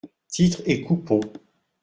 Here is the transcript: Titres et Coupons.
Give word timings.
Titres 0.29 0.63
et 0.65 0.81
Coupons. 0.81 1.19